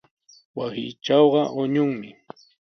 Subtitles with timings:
[0.57, 2.09] Wasiitrawqa quñunmi.